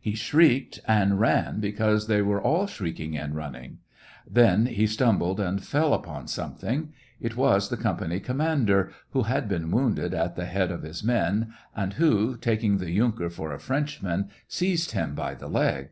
He 0.00 0.16
shrieked 0.16 0.80
and 0.88 1.20
ran, 1.20 1.60
because 1.60 2.08
they 2.08 2.20
were 2.20 2.42
all 2.42 2.66
shrieking 2.66 3.16
and 3.16 3.36
running. 3.36 3.78
Then 4.28 4.66
he 4.66 4.88
stumbled 4.88 5.38
and 5.38 5.62
fell 5.62 5.94
upon 5.94 6.26
something. 6.26 6.92
It 7.20 7.36
was 7.36 7.68
the 7.68 7.76
company 7.76 8.18
com 8.18 8.38
mander 8.38 8.90
(who 9.10 9.22
had 9.22 9.48
been 9.48 9.70
wounded 9.70 10.14
at 10.14 10.34
the 10.34 10.46
head 10.46 10.72
of 10.72 10.82
his 10.82 11.04
men 11.04 11.54
and 11.76 11.92
who, 11.92 12.36
taking 12.38 12.78
the 12.78 12.90
yunker 12.90 13.30
for 13.30 13.52
a 13.52 13.60
French 13.60 14.02
96 14.02 14.02
SEVASTOPOL 14.02 14.14
IN 14.14 14.18
MAY. 14.18 14.22
man, 14.22 14.42
seized 14.48 14.90
him 14.90 15.14
by 15.14 15.34
the 15.36 15.48
leg). 15.48 15.90